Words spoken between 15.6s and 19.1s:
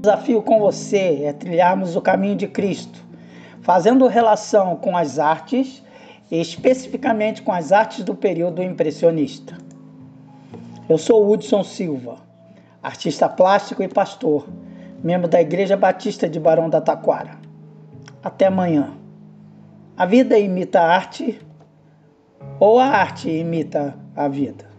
Batista de Barão da Taquara. Até amanhã.